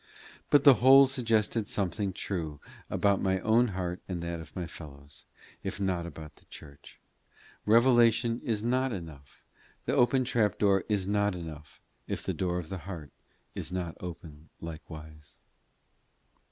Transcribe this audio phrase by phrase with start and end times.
[0.49, 2.59] But the whole suggested something true
[2.89, 5.25] about my own heart and that of my fellows,
[5.61, 6.99] if not about the church:
[7.67, 9.43] Revelation is not enough,
[9.85, 13.11] the open trap door is not enough, if the door of the heart
[13.53, 15.37] is not open likewise.